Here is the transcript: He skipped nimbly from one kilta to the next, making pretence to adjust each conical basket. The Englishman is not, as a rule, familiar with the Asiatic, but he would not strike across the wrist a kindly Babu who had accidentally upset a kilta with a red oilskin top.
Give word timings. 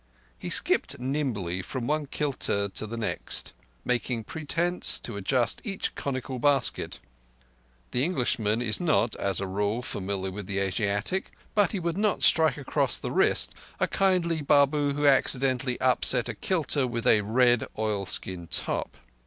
He 0.39 0.49
skipped 0.49 0.97
nimbly 0.97 1.61
from 1.61 1.85
one 1.85 2.07
kilta 2.07 2.71
to 2.73 2.87
the 2.87 2.97
next, 2.97 3.53
making 3.85 4.23
pretence 4.23 4.97
to 4.97 5.15
adjust 5.15 5.61
each 5.63 5.93
conical 5.93 6.39
basket. 6.39 6.99
The 7.91 8.03
Englishman 8.03 8.63
is 8.63 8.81
not, 8.81 9.15
as 9.17 9.39
a 9.39 9.45
rule, 9.45 9.83
familiar 9.83 10.31
with 10.31 10.47
the 10.47 10.57
Asiatic, 10.57 11.29
but 11.53 11.71
he 11.73 11.79
would 11.79 11.97
not 11.99 12.23
strike 12.23 12.57
across 12.57 12.97
the 12.97 13.11
wrist 13.11 13.53
a 13.79 13.87
kindly 13.87 14.41
Babu 14.41 14.93
who 14.93 15.03
had 15.03 15.13
accidentally 15.19 15.79
upset 15.79 16.27
a 16.27 16.33
kilta 16.33 16.87
with 16.87 17.05
a 17.05 17.21
red 17.21 17.67
oilskin 17.77 18.47
top. 18.47 18.97